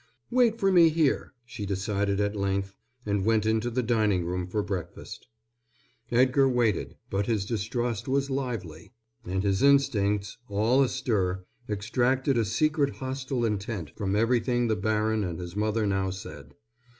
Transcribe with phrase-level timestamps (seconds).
[0.31, 2.73] "Wait for me here," she decided at length
[3.05, 5.27] and went into the dining room for breakfast.
[6.09, 8.93] Edgar waited, but his distrust was lively,
[9.25, 15.39] and his instincts, all astir, extracted a secret hostile intent from everything the baron and
[15.39, 16.55] his mother now said.